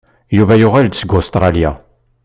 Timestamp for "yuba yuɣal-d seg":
0.37-1.11